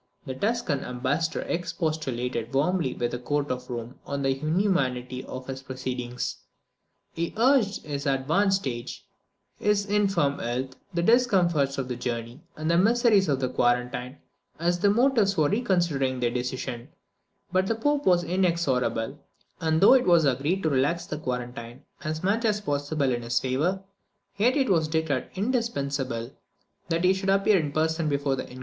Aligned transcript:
The 0.25 0.33
Tuscan 0.33 0.83
ambassador 0.83 1.41
expostulated 1.41 2.55
warmly 2.55 2.95
with 2.95 3.11
the 3.11 3.19
court 3.19 3.51
of 3.51 3.69
Rome 3.69 3.99
on 4.03 4.23
the 4.23 4.29
inhumanity 4.31 5.23
of 5.25 5.45
this 5.45 5.61
proceeding. 5.61 6.17
He 7.13 7.35
urged 7.37 7.85
his 7.85 8.07
advanced 8.07 8.65
age, 8.67 9.05
his 9.59 9.85
infirm 9.85 10.39
health, 10.39 10.75
the 10.91 11.03
discomforts 11.03 11.77
of 11.77 11.87
the 11.87 11.95
journey, 11.95 12.41
and 12.57 12.71
the 12.71 12.79
miseries 12.79 13.29
of 13.29 13.41
the 13.41 13.49
quarantine, 13.49 14.17
as 14.57 14.83
motives 14.83 15.35
for 15.35 15.49
reconsidering 15.49 16.19
their 16.19 16.31
decision: 16.31 16.89
But 17.51 17.67
the 17.67 17.75
Pope 17.75 18.07
was 18.07 18.23
inexorable, 18.23 19.19
and 19.59 19.81
though 19.81 19.93
it 19.93 20.07
was 20.07 20.25
agreed 20.25 20.63
to 20.63 20.69
relax 20.71 21.05
the 21.05 21.19
quarantine 21.19 21.83
as 22.03 22.23
much 22.23 22.43
as 22.43 22.59
possible 22.59 23.13
in 23.13 23.21
his 23.21 23.39
favour, 23.39 23.83
yet 24.35 24.57
it 24.57 24.67
was 24.67 24.87
declared 24.87 25.29
indispensable 25.35 26.31
that 26.89 27.03
he 27.03 27.13
should 27.13 27.29
appear 27.29 27.59
in 27.59 27.71
person 27.71 28.09
before 28.09 28.35
the 28.35 28.41
Inquisition. 28.41 28.59